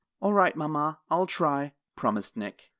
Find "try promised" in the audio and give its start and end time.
1.27-2.35